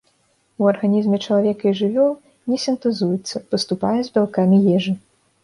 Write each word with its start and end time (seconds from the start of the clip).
У 0.61 0.69
арганізме 0.69 1.19
чалавека 1.25 1.65
і 1.71 1.73
жывёл 1.81 2.09
не 2.53 2.57
сінтэзуецца, 2.65 3.43
паступае 3.53 3.95
з 4.09 4.19
бялкамі 4.19 4.65
ежы. 4.81 4.97